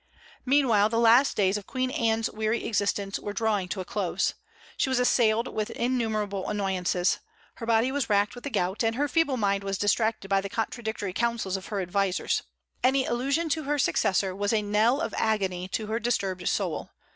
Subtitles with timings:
[0.47, 4.33] Meanwhile the last days of Queen Anne's weary existence were drawing to a close.
[4.75, 7.19] She was assailed with innumerable annoyances.
[7.57, 10.49] Her body was racked with the gout, and her feeble mind was distracted by the
[10.49, 12.41] contradictory counsels of her advisers.
[12.83, 16.89] Any allusion to her successor was a knell of agony to her disturbed soul.